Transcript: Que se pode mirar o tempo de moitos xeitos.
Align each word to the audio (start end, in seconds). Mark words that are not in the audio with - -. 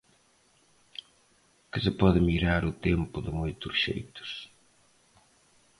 Que 1.71 1.79
se 1.85 1.91
pode 2.01 2.19
mirar 2.29 2.61
o 2.71 2.77
tempo 2.89 3.17
de 3.25 3.31
moitos 3.39 3.73
xeitos. 3.83 4.31